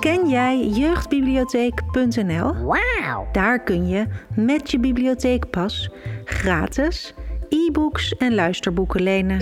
Ken 0.00 0.28
jij 0.28 0.66
jeugdbibliotheek.nl? 0.66 2.54
Wauw. 2.64 3.28
Daar 3.32 3.62
kun 3.62 3.88
je 3.88 4.06
met 4.34 4.70
je 4.70 4.78
bibliotheekpas 4.78 5.90
gratis 6.24 7.14
e-books 7.48 8.16
en 8.16 8.34
luisterboeken 8.34 9.02
lenen. 9.02 9.38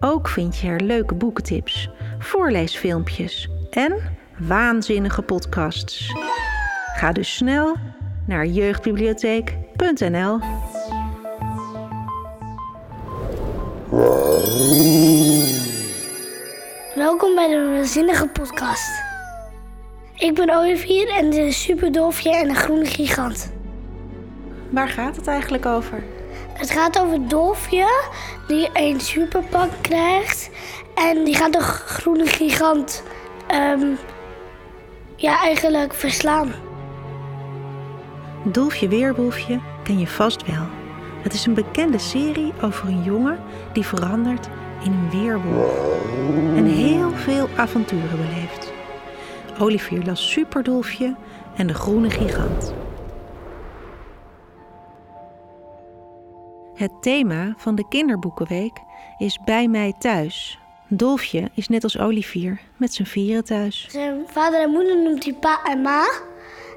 Ook 0.00 0.28
vind 0.28 0.56
je 0.58 0.68
er 0.68 0.80
leuke 0.80 1.14
boekentips, 1.14 1.90
voorleesfilmpjes 2.18 3.48
en 3.70 3.96
waanzinnige 4.38 5.22
podcasts. 5.22 6.12
Ga 6.94 7.12
dus 7.12 7.34
snel 7.34 7.76
naar 8.26 8.46
jeugdbibliotheek.nl. 8.46 10.38
Welkom 16.94 17.34
bij 17.34 17.48
de 17.48 17.68
Waanzinnige 17.72 18.28
Podcast. 18.28 19.05
Ik 20.18 20.34
ben 20.34 20.50
Olivier 20.50 21.08
en 21.08 21.30
de 21.30 21.52
superdolfje 21.52 22.36
en 22.36 22.48
de 22.48 22.54
groene 22.54 22.84
gigant. 22.84 23.52
Waar 24.70 24.88
gaat 24.88 25.16
het 25.16 25.26
eigenlijk 25.26 25.66
over? 25.66 26.04
Het 26.52 26.70
gaat 26.70 27.00
over 27.00 27.28
Dolfje 27.28 28.08
die 28.46 28.68
een 28.72 29.00
superpak 29.00 29.70
krijgt 29.80 30.50
en 30.94 31.24
die 31.24 31.34
gaat 31.34 31.52
de 31.52 31.60
groene 31.60 32.26
gigant 32.26 33.02
ehm, 33.46 33.86
ja, 35.16 35.40
eigenlijk 35.40 35.94
verslaan. 35.94 36.52
Dolfje 38.44 38.88
Weerwolfje 38.88 39.60
ken 39.82 39.98
je 39.98 40.06
vast 40.06 40.46
wel. 40.46 40.66
Het 41.22 41.34
is 41.34 41.46
een 41.46 41.54
bekende 41.54 41.98
serie 41.98 42.52
over 42.62 42.88
een 42.88 43.02
jongen 43.02 43.38
die 43.72 43.84
verandert 43.84 44.48
in 44.84 44.92
een 44.92 45.20
weerwolf 45.20 45.74
en 46.56 46.64
heel 46.64 47.10
veel 47.10 47.48
avonturen 47.56 48.16
beleeft. 48.16 48.65
Olivier 49.58 50.04
las 50.04 50.30
Superdolfje 50.30 51.14
en 51.56 51.66
de 51.66 51.74
Groene 51.74 52.10
Gigant. 52.10 52.74
Het 56.74 56.90
thema 57.00 57.54
van 57.56 57.74
de 57.74 57.88
kinderboekenweek 57.88 58.80
is 59.18 59.38
Bij 59.44 59.68
mij 59.68 59.94
thuis. 59.98 60.58
Dolfje 60.88 61.50
is 61.54 61.68
net 61.68 61.82
als 61.82 61.98
Olivier 61.98 62.60
met 62.76 62.94
z'n 62.94 63.04
vieren 63.04 63.44
thuis. 63.44 63.86
Zijn 63.90 64.22
vader 64.26 64.60
en 64.60 64.70
moeder 64.70 65.02
noemt 65.02 65.24
hij 65.24 65.34
pa 65.34 65.62
en 65.64 65.80
ma. 65.80 66.04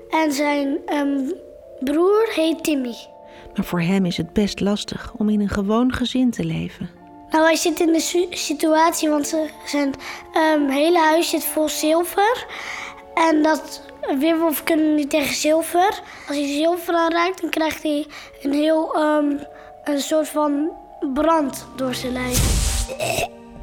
En 0.09 0.31
zijn 0.31 0.77
ehm, 0.85 1.31
broer 1.79 2.29
heet 2.33 2.63
Timmy. 2.63 2.95
Maar 3.55 3.65
voor 3.65 3.81
hem 3.81 4.05
is 4.05 4.17
het 4.17 4.33
best 4.33 4.59
lastig 4.59 5.13
om 5.17 5.29
in 5.29 5.41
een 5.41 5.49
gewoon 5.49 5.93
gezin 5.93 6.31
te 6.31 6.43
leven. 6.43 6.98
Nou, 7.31 7.43
hij 7.43 7.55
zit 7.55 7.79
in 7.79 7.91
de 7.93 8.27
situatie, 8.29 9.09
want 9.09 9.27
ze- 9.27 9.49
zijn 9.65 9.93
ehm, 10.33 10.67
hele 10.69 10.99
huis 10.99 11.29
zit 11.29 11.43
vol 11.43 11.69
zilver. 11.69 12.45
En 13.13 13.41
dat 13.43 13.81
weerwolf 14.17 14.63
kunnen 14.63 14.95
niet 14.95 15.09
tegen 15.09 15.35
zilver. 15.35 16.01
Als 16.27 16.37
hij 16.37 16.47
zilver 16.47 16.93
aanraakt, 16.93 17.41
dan 17.41 17.49
krijgt 17.49 17.83
hij 17.83 18.07
een 18.41 18.53
heel 18.53 18.95
ehm, 18.95 19.37
een 19.83 19.99
soort 20.01 20.27
van 20.29 20.69
brand 21.13 21.67
door 21.75 21.93
zijn 21.93 22.11
lijf. 22.13 22.37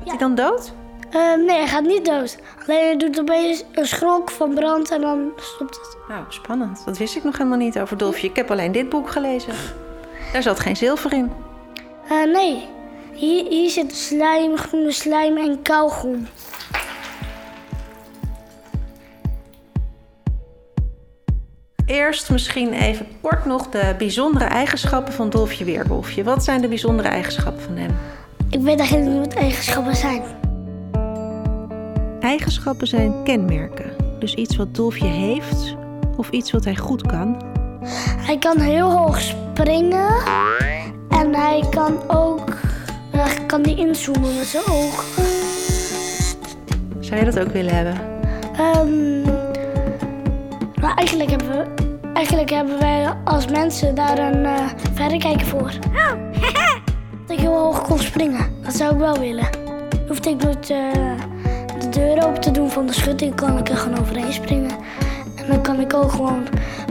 Is 0.04 0.10
hij 0.10 0.18
dan 0.18 0.34
dood? 0.34 0.72
Ehm, 1.10 1.44
nee, 1.44 1.56
hij 1.56 1.66
gaat 1.68 1.82
niet 1.82 2.04
dood. 2.04 2.38
Alleen 2.66 2.84
hij 2.84 2.96
doet 2.96 3.20
opeens 3.20 3.64
een 3.72 3.86
schrok 3.86 4.30
van 4.30 4.54
brand 4.54 4.90
en 4.90 5.00
dan 5.00 5.32
stopt 5.36 5.74
het. 5.76 5.96
Nou, 6.08 6.24
spannend. 6.28 6.82
Dat 6.84 6.98
wist 6.98 7.16
ik 7.16 7.24
nog 7.24 7.38
helemaal 7.38 7.58
niet 7.58 7.78
over 7.78 7.96
Dolfje. 7.96 8.28
Ik 8.28 8.36
heb 8.36 8.50
alleen 8.50 8.72
dit 8.72 8.88
boek 8.88 9.10
gelezen. 9.10 9.52
Daar 10.32 10.42
zat 10.42 10.60
geen 10.60 10.76
zilver 10.76 11.12
in. 11.12 11.32
Eh, 12.08 12.22
nee, 12.22 12.68
hier, 13.16 13.46
hier 13.48 13.70
zit 13.70 13.94
slijm, 13.94 14.56
groene 14.56 14.92
slijm 14.92 15.36
en 15.36 15.62
kauwgom. 15.62 16.26
Eerst 21.86 22.30
misschien 22.30 22.72
even 22.72 23.06
kort 23.20 23.44
nog 23.44 23.68
de 23.68 23.94
bijzondere 23.98 24.44
eigenschappen 24.44 25.12
van 25.12 25.30
Dolfje 25.30 25.64
Weerwolfje. 25.64 26.24
Wat 26.24 26.44
zijn 26.44 26.60
de 26.60 26.68
bijzondere 26.68 27.08
eigenschappen 27.08 27.62
van 27.62 27.76
hem? 27.76 27.90
Ik 28.50 28.60
weet 28.60 28.78
eigenlijk 28.78 29.10
niet 29.10 29.26
wat 29.26 29.42
eigenschappen 29.42 29.96
zijn. 29.96 30.22
Eigenschappen 32.20 32.86
zijn 32.86 33.22
kenmerken. 33.24 33.96
Dus 34.18 34.34
iets 34.34 34.56
wat 34.56 34.74
Dolfje 34.74 35.06
heeft 35.06 35.74
of 36.16 36.30
iets 36.30 36.50
wat 36.50 36.64
hij 36.64 36.76
goed 36.76 37.06
kan. 37.06 37.42
Hij 38.18 38.38
kan 38.38 38.60
heel 38.60 38.90
hoog 38.90 39.20
springen. 39.20 40.14
En 41.08 41.34
hij 41.34 41.64
kan 41.70 42.10
ook... 42.10 42.55
Hij 43.16 43.46
kan 43.46 43.62
die 43.62 43.76
inzoomen 43.76 44.36
met 44.36 44.46
zijn 44.46 44.64
ogen. 44.70 45.24
Zou 47.00 47.18
je 47.18 47.24
dat 47.24 47.38
ook 47.38 47.52
willen 47.52 47.74
hebben? 47.74 47.94
Ehm, 48.56 49.22
maar 50.80 50.94
eigenlijk 50.94 51.30
hebben, 51.30 51.48
we, 51.48 51.64
eigenlijk 52.12 52.50
hebben 52.50 52.78
wij 52.78 53.14
als 53.24 53.46
mensen 53.46 53.94
daar 53.94 54.18
een 54.18 54.44
eh 54.44 54.68
verrekijker 54.94 55.46
voor. 55.46 55.72
dat 57.26 57.36
ik 57.36 57.38
heel 57.38 57.58
hoog 57.58 57.82
kon 57.82 57.98
springen. 57.98 58.46
Dat 58.62 58.76
zou 58.76 58.92
ik 58.92 58.98
wel 58.98 59.18
willen. 59.18 59.48
Hoefde 60.08 60.30
ik 60.30 60.42
nooit 60.42 60.70
eh, 60.70 60.92
de 61.78 61.88
deur 61.90 62.26
open 62.26 62.40
te 62.40 62.50
doen 62.50 62.70
van 62.70 62.86
de 62.86 62.92
schutting, 62.92 63.34
kan 63.34 63.58
ik 63.58 63.68
er 63.68 63.76
gewoon 63.76 63.98
overheen 63.98 64.32
springen. 64.32 64.70
En 65.36 65.46
dan 65.46 65.62
kan 65.62 65.80
ik 65.80 65.94
ook 65.94 66.10
gewoon 66.10 66.42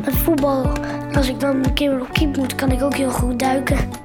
met 0.05 0.13
voetbal, 0.13 0.71
als 1.13 1.27
ik 1.27 1.39
dan 1.39 1.55
een 1.55 1.73
keer 1.73 1.89
weer 1.89 2.01
op 2.01 2.13
keep 2.13 2.37
moet, 2.37 2.55
kan 2.55 2.71
ik 2.71 2.83
ook 2.83 2.95
heel 2.95 3.11
goed 3.11 3.39
duiken. 3.39 4.03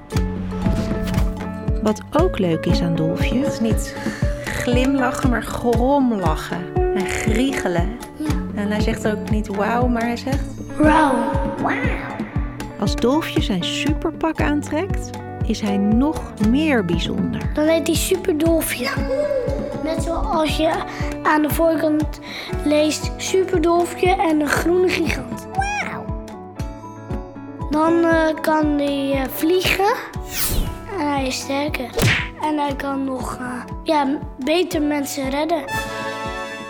Wat 1.82 2.00
ook 2.20 2.38
leuk 2.38 2.66
is 2.66 2.80
aan 2.80 2.94
Dolfje, 2.94 3.38
het 3.38 3.52
is 3.52 3.60
niet 3.60 3.96
glimlachen, 4.44 5.30
maar 5.30 5.42
gromlachen 5.42 6.74
en 6.94 7.06
griegelen. 7.06 7.96
En 8.54 8.70
hij 8.70 8.80
zegt 8.80 9.08
ook 9.08 9.30
niet 9.30 9.48
wauw, 9.48 9.86
maar 9.86 10.02
hij 10.02 10.16
zegt... 10.16 10.44
Wauw. 10.78 11.14
Als 12.80 12.96
Dolfje 12.96 13.42
zijn 13.42 13.64
superpak 13.64 14.41
aantrekt, 14.41 15.10
is 15.46 15.60
hij 15.60 15.76
nog 15.76 16.32
meer 16.48 16.84
bijzonder. 16.84 17.41
Dan 17.54 17.66
heet 17.66 17.86
hij 17.86 17.97
Superdolfje. 17.97 18.88
Net 19.84 20.02
zoals 20.02 20.56
je 20.56 20.72
aan 21.22 21.42
de 21.42 21.50
voorkant 21.50 22.20
leest 22.64 23.10
Superdolfje 23.16 24.08
en 24.10 24.41
een 24.41 24.48
groene 24.48 24.88
gigant. 24.88 25.48
Dan 27.70 28.04
eh, 28.04 28.41
kan 28.41 28.66
hij 28.66 29.12
eh, 29.12 29.28
vliegen. 29.28 29.94
En 31.00 31.06
hij 31.06 31.26
is 31.26 31.40
sterker. 31.40 31.90
En 32.42 32.58
hij 32.58 32.76
kan 32.76 33.04
nog 33.04 33.36
eh, 33.36 33.64
ja, 33.84 34.18
beter 34.44 34.82
mensen 34.82 35.30
redden. 35.30 35.58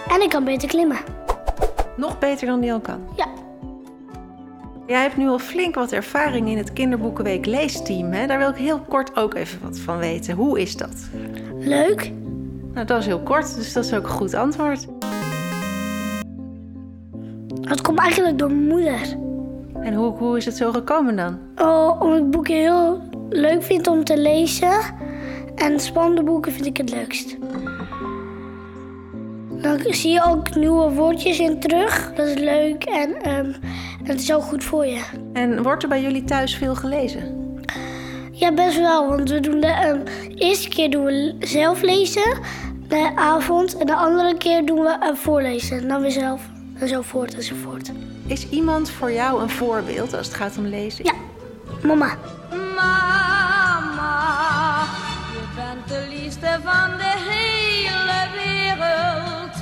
En 0.09 0.19
hij 0.19 0.29
kan 0.29 0.45
beter 0.45 0.69
klimmen. 0.69 0.97
Nog 1.97 2.19
beter 2.19 2.47
dan 2.47 2.61
die 2.61 2.73
al 2.73 2.81
kan. 2.81 3.01
Ja. 3.17 3.27
Jij 4.87 5.01
hebt 5.01 5.17
nu 5.17 5.29
al 5.29 5.39
flink 5.39 5.75
wat 5.75 5.93
ervaring 5.93 6.49
in 6.49 6.57
het 6.57 6.73
Kinderboekenweek 6.73 7.47
leesteam. 7.47 8.13
Hè? 8.13 8.27
Daar 8.27 8.39
wil 8.39 8.49
ik 8.49 8.57
heel 8.57 8.81
kort 8.81 9.17
ook 9.17 9.35
even 9.35 9.61
wat 9.63 9.79
van 9.79 9.99
weten. 9.99 10.35
Hoe 10.35 10.61
is 10.61 10.77
dat? 10.77 11.09
Leuk. 11.59 12.13
Nou, 12.75 12.87
dat 12.87 12.99
is 13.01 13.07
heel 13.07 13.23
kort, 13.23 13.55
dus 13.55 13.73
dat 13.73 13.85
is 13.85 13.95
ook 13.95 14.03
een 14.03 14.11
goed 14.11 14.35
antwoord. 14.35 14.87
Dat 17.61 17.81
komt 17.81 17.99
eigenlijk 17.99 18.39
door 18.39 18.49
mijn 18.49 18.67
moeder. 18.67 19.17
En 19.81 19.95
hoe, 19.95 20.17
hoe 20.17 20.37
is 20.37 20.45
het 20.45 20.57
zo 20.57 20.73
gekomen 20.73 21.17
dan? 21.17 21.39
Oh, 21.57 22.01
omdat 22.01 22.19
ik 22.19 22.31
boeken 22.31 22.55
heel 22.55 23.10
leuk 23.31 23.63
vind 23.63 23.87
om 23.87 24.05
te 24.05 24.19
lezen. 24.19 24.81
En 25.55 25.81
spannende 25.81 26.23
boeken 26.23 26.53
vind 26.53 26.67
ik 26.67 26.77
het 26.77 26.91
leukst. 26.91 27.37
Dan 29.49 29.81
zie 29.85 30.13
je 30.13 30.25
ook 30.25 30.55
nieuwe 30.55 30.91
woordjes 30.91 31.39
in 31.39 31.61
terug. 31.61 32.13
Dat 32.15 32.27
is 32.27 32.35
leuk 32.35 32.85
en 32.85 33.23
ehm, 33.23 33.53
het 34.03 34.21
is 34.21 34.33
ook 34.35 34.43
goed 34.43 34.65
voor 34.65 34.87
je. 34.87 35.03
En 35.33 35.63
wordt 35.63 35.83
er 35.83 35.89
bij 35.89 36.03
jullie 36.03 36.25
thuis 36.25 36.55
veel 36.55 36.75
gelezen? 36.75 37.41
Ja, 38.33 38.53
best 38.53 38.79
wel. 38.79 39.09
Want 39.09 39.31
we 39.31 39.41
doen 39.41 39.61
de 39.61 39.67
ehm, 39.67 40.01
eerste 40.35 40.69
keer 40.69 40.91
doen 40.91 41.05
we 41.05 41.37
zelf 41.39 41.83
lezen, 41.83 42.39
de 42.89 43.13
avond. 43.15 43.77
En 43.77 43.87
de 43.87 43.95
andere 43.95 44.37
keer 44.37 44.67
doen 44.67 44.81
we 44.81 44.97
eh, 45.01 45.15
voorlezen. 45.15 45.79
En 45.79 45.89
dan 45.89 46.01
weer 46.01 46.11
zelf. 46.11 46.41
En 46.79 46.89
zo 46.89 47.03
voort 47.03 47.35
en 47.35 47.43
zo 47.43 47.55
voort. 47.63 47.91
Is 48.27 48.49
iemand 48.49 48.91
voor 48.91 49.13
jou 49.13 49.43
een 49.43 49.51
voorbeeld 49.51 50.15
als 50.15 50.27
het 50.27 50.37
gaat 50.37 50.59
om 50.59 50.67
lezen? 50.67 51.05
Ja, 51.05 51.15
mama. 51.83 52.19
Mama, 52.81 54.85
je 55.33 55.45
bent 55.57 55.89
de 55.89 56.07
liefste 56.17 56.59
van 56.65 56.91
de 56.97 57.13
hele 57.31 58.29
wereld. 58.43 59.55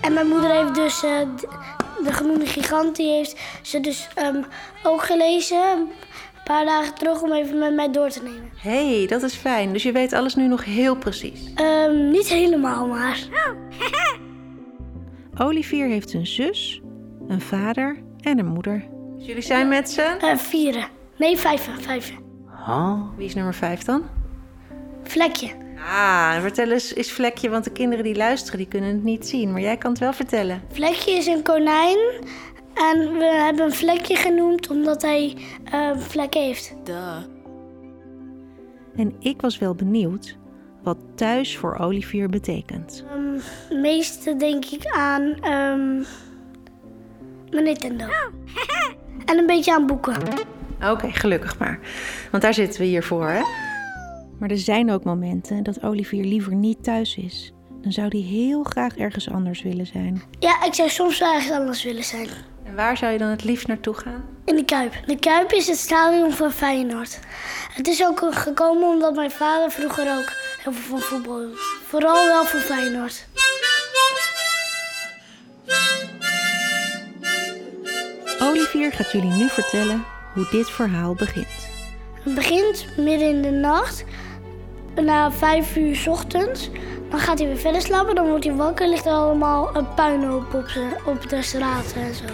En 0.00 0.12
mijn 0.12 0.28
moeder 0.28 0.50
heeft 0.50 0.74
dus 0.74 1.02
eh, 1.04 1.18
de 2.04 2.12
groene 2.12 2.46
gigant, 2.46 2.96
die 2.96 3.10
heeft 3.10 3.40
ze 3.62 3.80
dus 3.80 4.08
ehm, 4.14 4.42
ook 4.82 5.02
gelezen. 5.02 5.78
Een 5.78 5.88
paar 6.56 6.64
dagen 6.64 6.94
terug 6.94 7.22
om 7.22 7.32
even 7.32 7.58
met 7.58 7.74
mij 7.74 7.90
door 7.90 8.08
te 8.08 8.22
nemen. 8.22 8.50
Hé, 8.56 8.96
hey, 8.98 9.06
dat 9.06 9.22
is 9.22 9.34
fijn. 9.34 9.72
Dus 9.72 9.82
je 9.82 9.92
weet 9.92 10.12
alles 10.12 10.34
nu 10.34 10.46
nog 10.46 10.64
heel 10.64 10.96
precies. 10.96 11.40
Ehm, 11.54 12.10
niet 12.10 12.28
helemaal, 12.28 12.86
maar. 12.86 13.18
Olivier 15.46 15.86
heeft 15.86 16.12
een 16.14 16.26
zus, 16.26 16.80
een 17.28 17.40
vader 17.40 18.02
en 18.20 18.38
een 18.38 18.46
moeder. 18.46 18.84
Dus 19.16 19.26
jullie 19.26 19.42
zijn 19.42 19.68
met 19.68 19.90
z'n? 19.90 20.00
eh 20.20 20.36
vieren. 20.36 20.86
Nee, 21.16 21.36
vijven. 21.36 21.80
Vijven. 21.82 22.16
Wie 23.16 23.26
is 23.26 23.34
nummer 23.34 23.54
vijf 23.54 23.82
dan? 23.82 24.02
Vlekje. 25.02 25.50
Ah, 25.76 26.40
vertel 26.40 26.70
eens, 26.70 26.94
eens 26.94 27.12
Vlekje, 27.12 27.50
want 27.50 27.64
de 27.64 27.72
kinderen 27.72 28.04
die 28.04 28.16
luisteren, 28.16 28.58
die 28.58 28.68
kunnen 28.68 28.90
het 28.90 29.02
niet 29.02 29.28
zien. 29.28 29.52
Maar 29.52 29.60
jij 29.60 29.76
kan 29.76 29.90
het 29.90 30.00
wel 30.00 30.12
vertellen. 30.12 30.62
Vlekje 30.72 31.12
is 31.12 31.26
een 31.26 31.42
konijn. 31.42 31.98
En 32.74 33.12
we 33.12 33.24
hebben 33.24 33.72
Vlekje 33.72 34.16
genoemd 34.16 34.70
omdat 34.70 35.02
hij 35.02 35.36
eh, 35.64 35.80
een 35.80 36.00
vlek 36.00 36.34
heeft. 36.34 36.74
En 38.96 39.14
ik 39.18 39.40
was 39.40 39.58
wel 39.58 39.74
benieuwd 39.74 40.36
wat 40.82 40.96
thuis 41.14 41.56
voor 41.56 41.76
Olivier 41.78 42.28
betekent. 42.28 43.04
Um, 43.14 43.34
het 43.68 43.78
meeste 43.80 44.36
denk 44.36 44.64
ik 44.64 44.86
aan 44.86 45.22
ehm 45.34 46.02
mijn 47.50 47.64
Nintendo. 47.64 48.06
en 49.30 49.38
een 49.38 49.46
beetje 49.46 49.74
aan 49.74 49.86
boeken. 49.86 50.14
Oké, 50.84 51.10
gelukkig 51.12 51.58
maar. 51.58 51.78
Want 52.30 52.42
daar 52.42 52.54
zitten 52.54 52.80
we 52.80 52.86
hier 52.86 53.02
voor, 53.02 53.28
hè? 53.28 53.42
Maar 54.38 54.50
er 54.50 54.58
zijn 54.58 54.90
ook 54.90 55.04
momenten 55.04 55.62
dat 55.62 55.82
Olivier 55.82 56.24
liever 56.24 56.54
niet 56.54 56.84
thuis 56.84 57.16
is. 57.16 57.52
Dan 57.82 57.92
zou 57.92 58.08
hij 58.08 58.20
heel 58.20 58.62
graag 58.62 58.96
ergens 58.96 59.30
anders 59.30 59.62
willen 59.62 59.86
zijn. 59.86 60.22
Ja, 60.38 60.64
ik 60.64 60.74
zou 60.74 60.88
soms 60.88 61.18
wel 61.18 61.34
ergens 61.34 61.52
anders 61.52 61.82
willen 61.82 62.04
zijn. 62.04 62.28
En 62.64 62.74
waar 62.74 62.96
zou 62.96 63.12
je 63.12 63.18
dan 63.18 63.28
het 63.28 63.44
liefst 63.44 63.66
naartoe 63.66 63.94
gaan? 63.94 64.24
In 64.44 64.56
de 64.56 64.64
Kuip. 64.64 64.92
De 65.06 65.18
Kuip 65.18 65.52
is 65.52 65.66
het 65.66 65.76
stadion 65.76 66.32
van 66.32 66.52
Feyenoord. 66.52 67.20
Het 67.74 67.88
is 67.88 68.06
ook 68.06 68.34
gekomen 68.34 68.88
omdat 68.88 69.14
mijn 69.14 69.30
vader 69.30 69.70
vroeger 69.70 70.18
ook 70.18 70.32
heel 70.62 70.72
veel 70.72 70.98
van 70.98 71.00
voetbal 71.00 71.38
hield. 71.38 71.58
Vooral 71.86 72.26
wel 72.26 72.44
van 72.44 72.60
Feyenoord. 72.60 73.28
Olivier 78.42 78.92
gaat 78.92 79.12
jullie 79.12 79.32
nu 79.32 79.48
vertellen 79.48 80.04
hoe 80.34 80.46
dit 80.50 80.70
verhaal 80.70 81.14
begint. 81.14 81.68
Het 82.22 82.34
begint 82.34 82.86
midden 82.96 83.28
in 83.28 83.42
de 83.42 83.50
nacht. 83.50 84.04
Na 84.94 85.30
vijf 85.32 85.76
uur 85.76 85.96
's 85.96 86.06
ochtends. 86.06 86.70
Dan 87.10 87.18
gaat 87.18 87.38
hij 87.38 87.48
weer 87.48 87.56
verder 87.56 87.80
slapen. 87.82 88.14
Dan 88.14 88.28
wordt 88.28 88.44
hij 88.44 88.54
wakker. 88.54 88.88
Ligt 88.88 89.06
er 89.06 89.12
allemaal 89.12 89.76
een 89.76 89.94
puinhoop 89.94 90.54
op, 90.54 90.68
z'n- 90.68 91.08
op 91.10 91.28
de 91.28 91.42
straat 91.42 91.94
en 91.96 92.14
zo. 92.14 92.24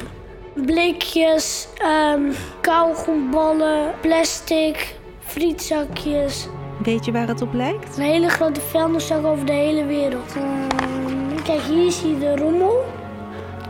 Blikjes, 0.67 1.69
ehm 1.79 2.21
kauwgomballen, 2.61 3.95
plastic, 4.01 4.95
frietzakjes. 5.21 6.47
Weet 6.83 7.05
je 7.05 7.13
waar 7.13 7.29
het 7.29 7.43
op 7.43 7.53
lijkt? 7.55 7.97
Een 7.97 8.03
hele 8.03 8.29
grote 8.29 8.61
vuilniszak 8.61 9.25
over 9.25 9.47
de 9.47 9.53
hele 9.53 9.85
wereld. 9.85 10.35
Ehm, 10.37 11.43
kijk, 11.45 11.61
hier 11.61 11.91
zie 11.93 12.09
je 12.09 12.19
de 12.19 12.37
rommel. 12.37 12.85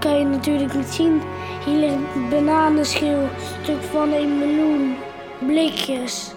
Dat 0.07 0.15
kan 0.15 0.25
je 0.25 0.37
natuurlijk 0.37 0.75
niet 0.75 0.89
zien. 0.89 1.23
Hier 1.65 1.79
ligt 1.79 1.95
een 2.15 2.29
bananenschil, 2.29 3.19
een 3.19 3.29
stuk 3.63 3.83
van 3.83 4.13
een 4.13 4.39
meloen, 4.39 4.97
blikjes. 5.47 6.33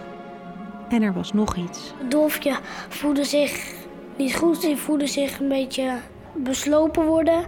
En 0.90 1.02
er 1.02 1.14
was 1.14 1.34
nog 1.34 1.56
iets. 1.56 1.94
Dolfje 2.08 2.56
voelde 2.88 3.24
zich 3.24 3.74
niet 4.18 4.36
goed. 4.36 4.62
Hij 4.62 4.78
voelde 4.78 5.08
zich 5.08 5.40
een 5.40 5.48
beetje 5.48 5.98
beslopen 6.36 7.06
worden. 7.06 7.46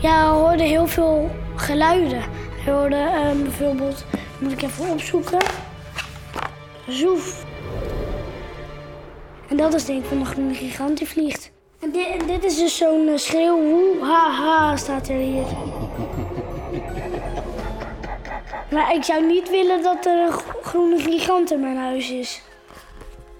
Ja, 0.00 0.16
hij 0.16 0.38
hoorde 0.38 0.62
heel 0.62 0.86
veel 0.86 1.30
geluiden. 1.56 2.22
Hij 2.64 2.72
hoorde 2.72 2.96
ehm, 2.96 3.42
bijvoorbeeld, 3.42 4.04
moet 4.40 4.52
ik 4.52 4.62
even 4.62 4.90
opzoeken, 4.90 5.44
zoef. 6.88 7.44
En 9.48 9.56
dat 9.56 9.74
is 9.74 9.84
denk 9.84 10.02
ik 10.02 10.08
van 10.08 10.18
de 10.18 10.24
groene 10.24 10.54
gigant 10.54 10.98
die 10.98 11.08
vliegt. 11.08 11.49
Dit, 11.92 12.26
dit 12.26 12.44
is 12.44 12.56
dus 12.58 12.76
zo'n 12.76 13.08
eh, 13.08 13.16
schreeuw, 13.16 13.56
woe, 13.62 14.04
ha, 14.04 14.30
ha, 14.30 14.76
staat 14.76 15.08
er 15.08 15.14
hier. 15.16 15.44
Maar 18.72 18.94
ik 18.94 19.04
zou 19.04 19.26
niet 19.26 19.50
willen 19.50 19.82
dat 19.82 20.06
er 20.06 20.18
een 20.18 20.32
gro- 20.32 20.58
groene 20.62 20.98
gigant 20.98 21.50
in 21.52 21.60
mijn 21.60 21.76
huis 21.76 22.10
is. 22.10 22.42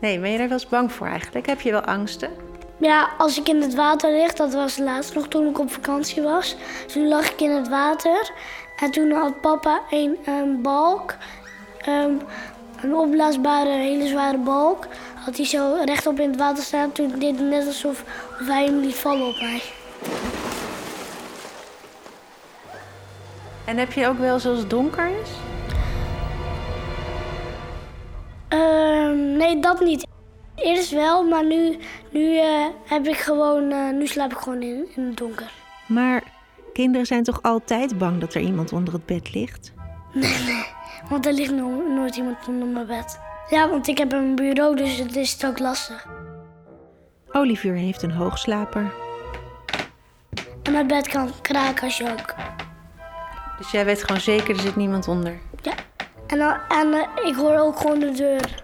Nee, 0.01 0.19
ben 0.19 0.31
je 0.31 0.39
daar 0.39 0.49
wel 0.49 0.59
eens 0.59 0.69
bang 0.69 0.93
voor 0.93 1.07
eigenlijk? 1.07 1.47
Heb 1.47 1.61
je 1.61 1.71
wel 1.71 1.81
angsten? 1.81 2.31
Ja, 2.77 3.09
als 3.19 3.39
ik 3.39 3.49
in 3.49 3.63
het 3.63 3.75
water 3.75 4.11
lig, 4.13 4.33
dat 4.33 4.55
was 4.55 4.79
laatst 4.79 5.15
nog 5.15 5.29
toen 5.29 5.49
ik 5.49 5.59
op 5.59 5.73
vakantie 5.73 6.23
was. 6.23 6.57
Toen 6.87 7.09
lag 7.09 7.31
ik 7.31 7.41
in 7.41 7.51
het 7.51 7.69
water 7.69 8.31
en 8.81 8.91
toen 8.91 9.11
had 9.13 9.41
papa 9.41 9.81
een, 9.91 10.19
een 10.27 10.63
balk, 10.63 11.15
een 11.85 12.21
opblaasbare 12.95 13.71
hele 13.71 14.07
zware 14.07 14.39
balk, 14.39 14.87
had 15.25 15.37
hij 15.37 15.47
zo 15.47 15.83
rechtop 15.85 16.21
in 16.21 16.31
het 16.31 16.39
water 16.39 16.63
staan. 16.65 16.93
Toen 16.93 17.19
deed 17.19 17.39
het 17.39 17.49
net 17.49 17.67
alsof 17.67 18.05
of 18.41 18.47
hij 18.47 18.65
hem 18.65 18.81
liet 18.81 18.95
vallen 18.95 19.27
op 19.27 19.41
mij. 19.41 19.63
En 23.65 23.77
heb 23.77 23.93
je 23.93 24.07
ook 24.07 24.19
wel 24.19 24.35
eens 24.35 24.47
als 24.47 24.59
het 24.59 24.71
donker 24.71 25.09
is? 25.23 25.31
Ehm, 28.49 29.37
nee, 29.37 29.61
dat 29.61 29.81
niet. 29.81 30.07
Eerst 30.55 30.91
wel, 30.91 31.25
maar 31.25 31.45
nu, 31.45 31.79
nu 32.11 32.37
eh, 32.37 32.67
heb 32.85 33.07
ik 33.07 33.17
gewoon, 33.17 33.71
eh, 33.71 33.91
nu 33.91 34.07
slaap 34.07 34.33
ik 34.33 34.39
gewoon 34.39 34.63
in, 34.63 34.87
in 34.97 35.07
het 35.07 35.17
donker. 35.17 35.51
Maar 35.87 36.23
kinderen 36.73 37.07
zijn 37.07 37.23
toch 37.23 37.43
altijd 37.43 37.99
bang 37.99 38.21
dat 38.21 38.35
er 38.35 38.41
iemand 38.41 38.73
onder 38.73 38.95
het 38.95 39.07
bed 39.07 39.35
ligt? 39.35 39.73
Want 41.11 41.27
er 41.27 41.33
ligt 41.33 41.53
no- 41.53 41.89
nooit 41.95 42.17
iemand 42.17 42.49
onder 42.49 42.69
mijn 42.69 42.87
bed. 42.87 43.21
Ja, 43.51 43.69
want 43.69 43.89
ik 43.89 43.99
heb 43.99 44.13
een 44.13 44.35
bureau, 44.35 44.77
dus 44.77 44.99
het 44.99 45.17
is 45.17 45.33
het 45.33 45.47
ook 45.47 45.59
lastig. 45.59 46.07
Olivier 47.33 47.75
heeft 47.75 48.03
een 48.03 48.11
hoogslaper. 48.11 48.93
En 50.63 50.73
mijn 50.73 50.87
bed 50.87 51.09
kan 51.09 51.31
kraken 51.43 51.85
als 51.85 51.99
je 51.99 52.11
ook. 52.11 52.35
Dus 53.59 53.71
jij 53.71 53.85
weet 53.85 54.05
gewoon 54.05 54.21
zeker, 54.21 54.55
er 54.55 54.61
zit 54.61 54.77
niemand 54.77 55.09
onder. 55.09 55.39
Ja. 55.63 55.75
En, 56.27 56.39
dan, 56.39 56.59
en 56.69 56.93
eh, 56.93 57.29
ik 57.29 57.35
hoor 57.35 57.57
ook 57.57 57.77
gewoon 57.77 57.99
de 57.99 58.11
deur. 58.11 58.63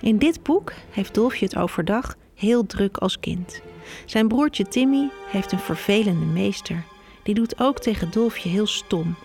In 0.00 0.18
dit 0.18 0.42
boek 0.42 0.72
heeft 0.90 1.14
Dolfje 1.14 1.44
het 1.44 1.56
overdag 1.56 2.14
heel 2.34 2.66
druk 2.66 2.96
als 2.96 3.20
kind. 3.20 3.62
Zijn 4.06 4.28
broertje 4.28 4.68
Timmy 4.68 5.10
heeft 5.26 5.52
een 5.52 5.58
vervelende 5.58 6.26
meester. 6.26 6.84
Die 7.22 7.34
doet 7.34 7.60
ook 7.60 7.78
tegen 7.78 8.10
Dolfje 8.10 8.48
heel 8.48 8.66
stom. 8.66 9.16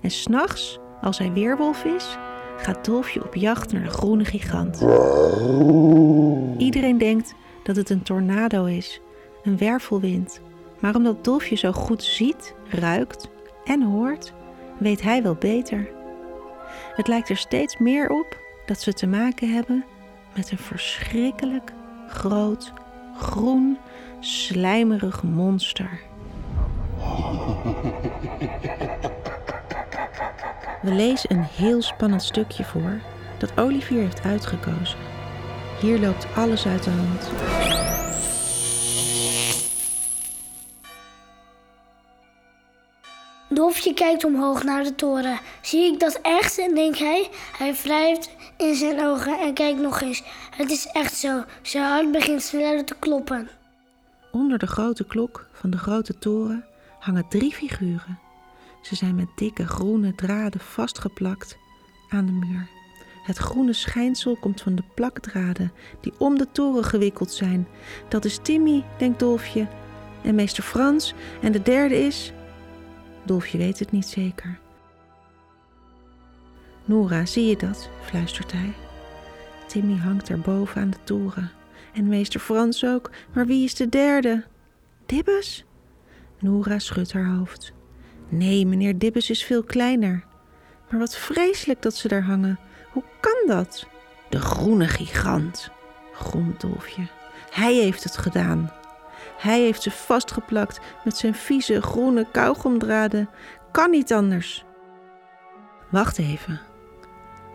En 0.00 0.10
s'nachts, 0.10 0.78
als 1.02 1.18
hij 1.18 1.32
weerwolf 1.32 1.84
is, 1.84 2.18
gaat 2.56 2.84
Dolfje 2.84 3.24
op 3.24 3.34
jacht 3.34 3.72
naar 3.72 3.82
de 3.82 3.90
groene 3.90 4.24
gigant. 4.24 4.80
Iedereen 6.58 6.98
denkt 6.98 7.34
dat 7.62 7.76
het 7.76 7.90
een 7.90 8.02
tornado 8.02 8.64
is, 8.64 9.00
een 9.42 9.58
wervelwind. 9.58 10.40
Maar 10.78 10.94
omdat 10.94 11.24
Dolfje 11.24 11.56
zo 11.56 11.72
goed 11.72 12.02
ziet, 12.02 12.54
ruikt 12.68 13.28
en 13.64 13.82
hoort, 13.82 14.32
weet 14.78 15.02
hij 15.02 15.22
wel 15.22 15.34
beter. 15.34 15.88
Het 16.94 17.08
lijkt 17.08 17.28
er 17.28 17.36
steeds 17.36 17.78
meer 17.78 18.10
op 18.10 18.36
dat 18.66 18.80
ze 18.80 18.92
te 18.92 19.06
maken 19.06 19.52
hebben 19.52 19.84
met 20.34 20.50
een 20.50 20.58
verschrikkelijk 20.58 21.72
groot, 22.08 22.72
groen, 23.16 23.78
slijmerig 24.20 25.22
monster. 25.22 26.00
We 30.82 30.92
lezen 30.92 31.32
een 31.32 31.42
heel 31.42 31.82
spannend 31.82 32.22
stukje 32.22 32.64
voor 32.64 33.00
dat 33.38 33.58
Olivier 33.58 34.00
heeft 34.00 34.22
uitgekozen. 34.22 34.98
Hier 35.80 35.98
loopt 35.98 36.26
alles 36.36 36.66
uit 36.66 36.84
de 36.84 36.90
hand. 36.90 37.30
Dolfje 43.48 43.94
kijkt 43.94 44.24
omhoog 44.24 44.64
naar 44.64 44.84
de 44.84 44.94
toren. 44.94 45.38
Zie 45.60 45.92
ik 45.92 46.00
dat 46.00 46.18
echt? 46.22 46.58
En 46.58 46.74
denkt 46.74 46.98
hij. 46.98 47.28
Hij 47.58 47.74
wrijft 47.74 48.30
in 48.56 48.74
zijn 48.74 49.04
ogen 49.04 49.38
en 49.40 49.54
kijkt 49.54 49.80
nog 49.80 50.00
eens. 50.00 50.22
Het 50.56 50.70
is 50.70 50.86
echt 50.86 51.14
zo. 51.16 51.44
Zijn 51.62 51.84
hart 51.84 52.12
begint 52.12 52.42
sneller 52.42 52.84
te 52.84 52.94
kloppen. 52.98 53.48
Onder 54.32 54.58
de 54.58 54.66
grote 54.66 55.04
klok 55.04 55.46
van 55.52 55.70
de 55.70 55.78
grote 55.78 56.18
toren 56.18 56.64
hangen 56.98 57.28
drie 57.28 57.52
figuren. 57.52 58.21
Ze 58.82 58.94
zijn 58.94 59.14
met 59.14 59.28
dikke 59.34 59.66
groene 59.66 60.14
draden 60.14 60.60
vastgeplakt 60.60 61.58
aan 62.08 62.26
de 62.26 62.32
muur. 62.32 62.68
Het 63.22 63.36
groene 63.36 63.72
schijnsel 63.72 64.36
komt 64.36 64.60
van 64.60 64.74
de 64.74 64.82
plakdraden 64.94 65.72
die 66.00 66.12
om 66.18 66.38
de 66.38 66.46
toren 66.52 66.84
gewikkeld 66.84 67.32
zijn. 67.32 67.68
Dat 68.08 68.24
is 68.24 68.38
Timmy, 68.42 68.84
denkt 68.98 69.18
Dolfje. 69.18 69.66
En 70.22 70.34
meester 70.34 70.62
Frans. 70.62 71.14
En 71.40 71.52
de 71.52 71.62
derde 71.62 72.06
is. 72.06 72.32
Dolfje 73.24 73.58
weet 73.58 73.78
het 73.78 73.90
niet 73.90 74.06
zeker. 74.06 74.58
Nora, 76.84 77.26
zie 77.26 77.46
je 77.46 77.56
dat? 77.56 77.90
fluistert 78.02 78.52
hij. 78.52 78.72
Timmy 79.66 79.96
hangt 79.96 80.30
erboven 80.30 80.80
aan 80.80 80.90
de 80.90 81.04
toren. 81.04 81.50
En 81.92 82.08
meester 82.08 82.40
Frans 82.40 82.84
ook. 82.84 83.10
Maar 83.34 83.46
wie 83.46 83.64
is 83.64 83.74
de 83.74 83.88
derde? 83.88 84.44
Dibbes? 85.06 85.64
Nora 86.38 86.78
schudt 86.78 87.12
haar 87.12 87.34
hoofd. 87.34 87.72
Nee, 88.32 88.66
meneer 88.66 88.98
Dibbes 88.98 89.30
is 89.30 89.44
veel 89.44 89.62
kleiner. 89.62 90.24
Maar 90.90 90.98
wat 91.00 91.16
vreselijk 91.16 91.82
dat 91.82 91.94
ze 91.94 92.08
daar 92.08 92.22
hangen. 92.22 92.58
Hoe 92.90 93.04
kan 93.20 93.56
dat? 93.56 93.86
De 94.28 94.40
groene 94.40 94.88
gigant, 94.88 95.70
gromt 96.12 96.60
Dolfje. 96.60 97.06
Hij 97.50 97.74
heeft 97.74 98.04
het 98.04 98.16
gedaan. 98.16 98.72
Hij 99.38 99.60
heeft 99.60 99.82
ze 99.82 99.90
vastgeplakt 99.90 100.80
met 101.04 101.16
zijn 101.16 101.34
vieze 101.34 101.82
groene 101.82 102.26
kauwgomdraden. 102.32 103.28
Kan 103.72 103.90
niet 103.90 104.12
anders. 104.12 104.64
Wacht 105.90 106.18
even. 106.18 106.60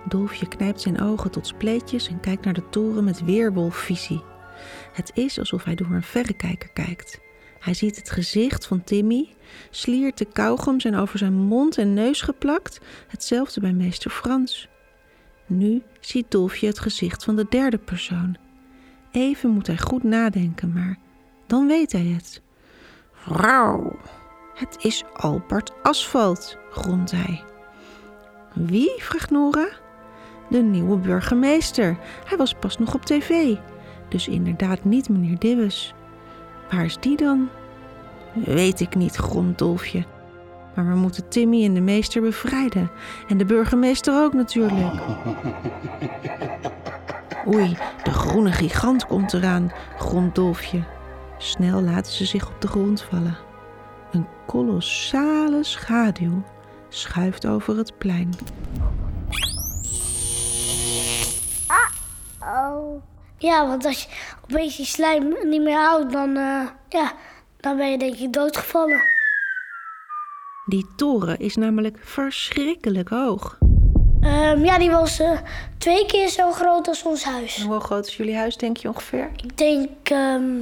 Dolfje 0.08 0.48
knijpt 0.48 0.82
zijn 0.82 1.02
ogen 1.02 1.32
tot 1.32 1.48
spleetjes 1.48 2.08
en 2.08 2.20
kijkt 2.20 2.46
naar 2.46 2.54
de 2.54 2.70
toren 2.70 3.04
met 3.04 3.24
weerwolfvisie. 3.24 4.24
Het 4.94 5.12
is 5.14 5.40
alsof 5.40 5.64
hij 5.64 5.76
door 5.76 5.92
een 5.92 6.04
verrekijker 6.04 6.70
kijkt. 6.74 7.20
Hij 7.60 7.74
ziet 7.74 7.96
het 7.96 8.10
gezicht 8.10 8.66
van 8.66 8.84
Timmy, 8.84 9.36
sliert 9.70 10.18
de 10.18 10.26
kauwgom 10.26 10.80
zijn 10.80 10.96
over 10.96 11.18
zijn 11.18 11.34
mond 11.34 11.78
en 11.78 11.94
neus 11.94 12.22
geplakt, 12.22 12.80
hetzelfde 13.08 13.60
bij 13.60 13.74
meester 13.74 14.12
Frans. 14.12 14.68
Nu 15.46 15.82
ziet 16.00 16.32
Dolfje 16.32 16.68
het 16.68 16.80
gezicht 16.80 17.24
van 17.24 17.36
de 17.36 17.46
derde 17.50 17.78
persoon. 17.78 18.38
Even 19.12 19.50
moet 19.50 19.68
hij 19.68 19.78
goed 19.78 20.04
nadenken, 20.04 20.74
maar 20.74 20.98
dan 21.48 21.68
weet 21.68 21.92
hij 21.92 22.06
het. 22.06 22.42
Rauw, 23.26 24.00
het 24.54 24.78
is 24.80 25.04
Albert 25.14 25.72
Asfalt, 25.84 26.58
gromt 26.72 27.12
hij. 27.12 27.44
Wie? 28.54 28.94
vraagt 28.98 29.30
Nora. 29.30 29.68
De 30.50 30.62
nieuwe 30.62 30.98
burgemeester. 30.98 31.98
Hij 32.26 32.38
was 32.38 32.54
pas 32.54 32.78
nog 32.78 32.94
op 32.94 33.06
tv. 33.06 33.56
Dus 34.10 34.28
inderdaad 34.28 34.84
niet 34.84 35.10
meneer 35.10 35.40
Dibbes. 35.40 35.94
Waar 36.70 36.86
is 36.86 36.98
die 37.00 37.18
dan? 37.18 37.50
Weet 38.34 38.80
ik 38.80 38.96
niet, 38.96 39.16
gromt 39.16 39.58
Dolfje. 39.58 40.06
Maar 40.76 40.88
we 40.88 40.96
moeten 40.96 41.28
Timmy 41.30 41.66
en 41.66 41.74
de 41.74 41.82
meester 41.82 42.22
bevrijden. 42.22 42.92
En 43.28 43.38
de 43.38 43.46
burgemeester 43.46 44.24
ook 44.24 44.34
natuurlijk. 44.34 44.94
Oei, 47.54 47.78
de 48.04 48.12
groene 48.12 48.52
gigant 48.52 49.06
komt 49.06 49.34
eraan, 49.34 49.72
gromt 49.98 50.36
Dolfje. 50.36 50.84
Snel 51.38 51.82
laten 51.82 52.14
ze 52.14 52.26
zich 52.26 52.48
op 52.48 52.62
de 52.62 52.68
grond 52.68 53.02
vallen. 53.02 53.38
Een 54.12 54.28
kolossale 54.46 55.64
schaduw 55.64 56.44
schuift 56.90 57.48
over 57.48 57.78
het 57.78 57.98
plein. 57.98 58.30
Oh. 62.40 63.02
Ja, 63.38 63.68
want 63.68 63.86
als 63.86 64.04
je 64.04 64.10
opeens 64.44 64.76
die 64.76 64.86
slijm 64.86 65.36
niet 65.44 65.62
meer 65.62 65.78
houdt, 65.78 66.12
dan, 66.12 66.38
eh, 66.38 66.68
ja, 66.90 67.14
dan 67.60 67.78
ben 67.78 67.92
je 67.92 67.98
denk 67.98 68.16
ik 68.16 68.34
doodgevallen. 68.34 69.02
Die 70.66 70.86
toren 70.96 71.40
is 71.40 71.56
namelijk 71.56 71.98
verschrikkelijk 72.02 73.10
hoog. 73.10 73.58
Ehm, 74.22 74.66
ja, 74.66 74.78
die 74.78 74.92
was 74.92 75.20
eh, 75.20 75.40
twee 75.78 76.06
keer 76.06 76.28
zo 76.28 76.52
groot 76.52 76.88
als 76.88 77.04
ons 77.04 77.24
huis. 77.24 77.62
Hoe 77.62 77.80
groot 77.80 78.08
is 78.08 78.18
jullie 78.18 78.36
huis, 78.36 78.58
denk 78.58 78.78
je 78.78 78.88
ongeveer? 78.88 79.30
Ik 79.44 79.58
denk 79.58 79.90
ehm 80.04 80.62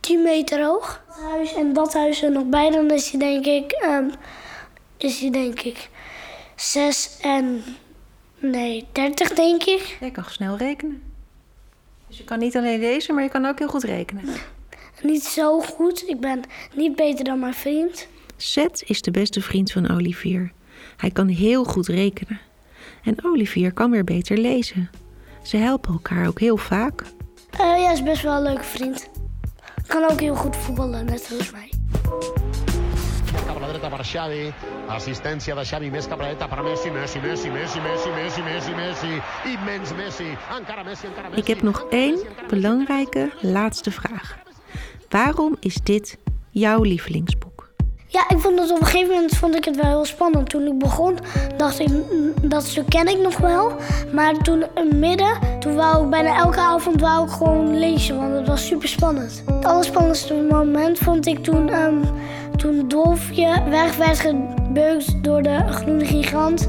10 0.00 0.22
meter 0.22 0.64
hoog. 0.64 1.02
Dat 1.06 1.30
huis 1.30 1.54
en 1.54 1.72
dat 1.72 1.92
huis 1.92 2.22
er 2.22 2.30
nog 2.30 2.44
bij, 2.44 2.70
dan 2.70 2.90
is 2.90 3.10
hij 3.10 3.18
denk 3.20 3.46
ik, 3.46 3.72
ehm, 3.72 4.08
is 4.96 5.20
hij 5.20 5.30
denk 5.30 5.60
ik 5.60 5.88
6 6.56 7.18
en, 7.20 7.64
nee, 8.38 8.86
30 8.92 9.32
denk 9.32 9.62
ik. 9.64 9.96
Jij 10.00 10.10
kan 10.10 10.24
snel 10.24 10.56
rekenen. 10.56 11.11
Dus 12.12 12.20
je 12.20 12.26
kan 12.26 12.38
niet 12.38 12.56
alleen 12.56 12.80
lezen, 12.80 13.14
maar 13.14 13.22
je 13.22 13.30
kan 13.30 13.46
ook 13.46 13.58
heel 13.58 13.68
goed 13.68 13.82
rekenen. 13.82 14.24
Niet 15.02 15.24
zo 15.24 15.60
goed, 15.60 16.08
ik 16.08 16.20
ben 16.20 16.40
niet 16.74 16.96
beter 16.96 17.24
dan 17.24 17.38
mijn 17.38 17.54
vriend. 17.54 18.08
Seth 18.36 18.82
is 18.86 19.02
de 19.02 19.10
beste 19.10 19.40
vriend 19.40 19.72
van 19.72 19.90
Olivier. 19.90 20.52
Hij 20.96 21.10
kan 21.10 21.28
heel 21.28 21.64
goed 21.64 21.86
rekenen. 21.86 22.40
En 23.04 23.24
Olivier 23.24 23.72
kan 23.72 23.90
weer 23.90 24.04
beter 24.04 24.38
lezen. 24.38 24.90
Ze 25.42 25.56
helpen 25.56 25.92
elkaar 25.92 26.26
ook 26.26 26.40
heel 26.40 26.56
vaak. 26.56 27.02
Eh, 27.50 27.58
ja, 27.58 27.92
is 27.92 28.02
best 28.02 28.22
wel 28.22 28.36
een 28.36 28.42
leuke 28.42 28.64
vriend. 28.64 29.08
Kan 29.86 30.10
ook 30.10 30.20
heel 30.20 30.34
goed 30.34 30.56
voetballen, 30.56 31.04
net 31.04 31.22
zoals 31.22 31.50
mij. 31.50 31.70
Dreta 33.72 33.88
per 33.88 34.04
Xavi. 34.04 34.52
Assistència 34.92 35.54
de 35.56 35.62
Xavi 35.64 35.88
més 35.90 36.08
cap 36.10 36.20
a 36.20 36.26
la 36.26 36.32
dreta 36.34 36.48
per 36.50 36.60
Messi, 36.66 36.90
Messi, 36.92 37.20
Messi, 37.24 37.48
Messi, 37.50 37.80
Messi, 37.80 38.10
Messi, 38.12 38.42
Messi, 38.44 38.74
Messi. 38.76 39.12
Immens 39.54 39.94
Messi. 39.96 40.28
Encara 40.56 40.84
Messi, 40.84 41.06
encara 41.08 41.28
Messi. 41.28 41.40
Ik 41.40 41.46
heb 41.46 41.62
nog 41.62 41.86
één 41.90 42.18
belangrijke 42.48 43.30
laatste 43.40 43.90
vraag. 43.90 44.38
Waarom 45.08 45.56
is 45.60 45.74
dit 45.74 46.18
jouw 46.50 46.82
lievelingsboek? 46.82 47.50
Ja, 48.06 48.28
ik 48.28 48.38
vond 48.38 48.58
het 48.58 48.70
op 48.70 48.80
een 48.80 48.86
gegeven 48.86 49.14
moment 49.14 49.36
vond 49.36 49.54
ik 49.54 49.64
het 49.64 49.76
wel 49.76 49.84
heel 49.84 50.04
spannend. 50.04 50.48
Toen 50.48 50.66
ik 50.66 50.78
begon, 50.78 51.18
dacht 51.56 51.78
ik, 51.78 51.88
"Mm, 51.88 52.32
dat 52.42 52.64
stuk 52.64 52.88
ken 52.88 53.08
ik 53.08 53.18
nog 53.18 53.36
wel. 53.36 53.72
Maar 54.12 54.36
toen 54.36 54.64
in 54.74 54.98
midden, 54.98 55.38
toen 55.60 55.74
wou 55.74 56.04
ik 56.04 56.10
bijna 56.10 56.36
elke 56.36 56.60
avond 56.60 57.00
wou 57.00 57.26
ik 57.26 57.32
gewoon 57.32 57.78
lezen, 57.78 58.16
want 58.16 58.32
het 58.34 58.46
was 58.48 58.66
super 58.66 58.88
spannend. 58.88 59.42
Het 59.46 59.64
allerspannendste 59.64 60.34
moment 60.34 60.98
vond 60.98 61.26
ik 61.26 61.42
toen, 61.42 61.68
ehm, 61.68 62.00
toen 62.56 62.88
Dolfje 62.88 63.62
weg 63.68 63.96
werd 63.96 64.20
gebeukt 64.20 65.24
door 65.24 65.42
de 65.42 65.58
groene 65.68 66.04
gigant. 66.04 66.68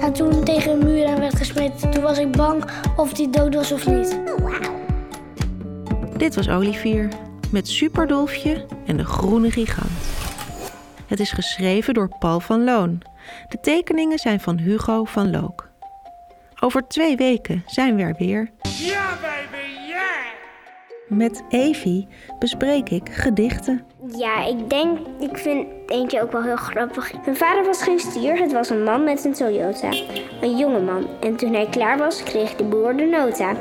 En 0.00 0.12
toen 0.12 0.44
tegen 0.44 0.72
een 0.72 0.84
muur 0.84 1.06
aan 1.06 1.20
werd 1.20 1.36
gesmeten. 1.36 1.90
Toen 1.90 2.02
was 2.02 2.18
ik 2.18 2.32
bang 2.32 2.64
of 2.96 3.12
die 3.12 3.30
dood 3.30 3.54
was 3.54 3.72
of 3.72 3.86
niet. 3.86 4.20
Dit 6.16 6.34
was 6.34 6.48
Olivier 6.48 7.08
met 7.50 7.68
Superdolfje 7.68 8.66
en 8.86 8.96
de 8.96 9.04
groene 9.04 9.50
gigant. 9.50 9.90
Het 11.06 11.20
is 11.20 11.32
geschreven 11.32 11.94
door 11.94 12.16
Paul 12.18 12.40
van 12.40 12.64
Loon. 12.64 13.02
De 13.48 13.60
tekeningen 13.60 14.18
zijn 14.18 14.40
van 14.40 14.58
Hugo 14.58 15.04
van 15.04 15.30
Look. 15.30 15.68
Over 16.60 16.88
twee 16.88 17.16
weken 17.16 17.62
zijn 17.66 17.96
we 17.96 18.02
er 18.02 18.14
weer. 18.18 18.50
Ja, 18.62 19.18
baby! 19.22 19.59
Met 21.10 21.42
Evie 21.48 22.08
bespreek 22.38 22.90
ik 22.90 23.08
gedichten. 23.08 23.84
Ja, 24.16 24.46
ik 24.46 24.70
denk, 24.70 24.98
ik 25.20 25.38
vind 25.38 25.66
eentje 25.86 26.22
ook 26.22 26.32
wel 26.32 26.42
heel 26.42 26.56
grappig. 26.56 27.24
Mijn 27.24 27.36
vader 27.36 27.64
was 27.64 27.82
geen 27.82 27.98
stier, 27.98 28.38
het 28.38 28.52
was 28.52 28.70
een 28.70 28.82
man 28.82 29.04
met 29.04 29.24
een 29.24 29.32
Toyota. 29.32 29.88
Een 30.40 30.56
jonge 30.56 30.80
man. 30.80 31.06
En 31.20 31.36
toen 31.36 31.54
hij 31.54 31.66
klaar 31.66 31.98
was, 31.98 32.22
kreeg 32.22 32.56
de 32.56 32.64
boer 32.64 32.96
de 32.96 33.04
nota. 33.04 33.54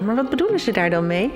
Maar 0.00 0.14
wat 0.14 0.30
bedoelen 0.30 0.60
ze 0.60 0.72
daar 0.72 0.90
dan 0.90 1.06
mee? 1.06 1.30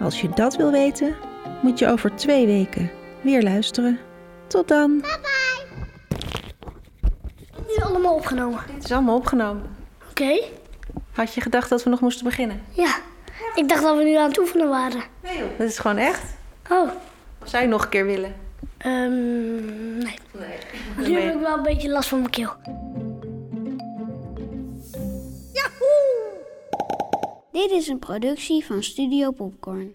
Als 0.00 0.20
je 0.20 0.28
dat 0.28 0.56
wil 0.56 0.70
weten, 0.70 1.14
moet 1.62 1.78
je 1.78 1.88
over 1.88 2.16
twee 2.16 2.46
weken 2.46 2.90
weer 3.20 3.42
luisteren. 3.42 3.98
Tot 4.46 4.68
dan. 4.68 5.02
Het 7.56 7.76
is 7.76 7.82
allemaal 7.82 8.14
opgenomen. 8.14 8.58
Het 8.74 8.84
is 8.84 8.92
allemaal 8.92 9.16
opgenomen. 9.16 9.62
Oké. 10.10 10.42
Had 11.12 11.34
je 11.34 11.40
gedacht 11.40 11.68
dat 11.68 11.82
we 11.82 11.90
nog 11.90 12.00
moesten 12.00 12.24
beginnen? 12.24 12.60
Ja. 12.70 12.96
Ik 13.54 13.68
dacht 13.68 13.82
dat 13.82 13.96
we 13.96 14.02
nu 14.04 14.16
aan 14.16 14.28
het 14.28 14.38
oefenen 14.38 14.68
waren. 14.68 15.02
Nee 15.22 15.38
joh. 15.38 15.58
Dat 15.58 15.68
is 15.68 15.78
gewoon 15.78 15.96
echt. 15.96 16.22
Oh. 16.70 16.90
Zou 17.44 17.62
je 17.62 17.68
nog 17.68 17.82
een 17.82 17.88
keer 17.88 18.06
willen? 18.06 18.34
Ehm 18.78 19.98
nee. 19.98 20.18
Nee. 20.32 21.08
Nu 21.08 21.20
heb 21.20 21.34
ik 21.34 21.40
wel 21.40 21.56
een 21.56 21.62
beetje 21.62 21.90
last 21.90 22.08
van 22.08 22.18
mijn 22.18 22.30
keel. 22.30 22.52
Dit 27.52 27.70
is 27.70 27.88
een 27.88 27.98
productie 27.98 28.64
van 28.64 28.82
Studio 28.82 29.30
Popcorn. 29.30 29.94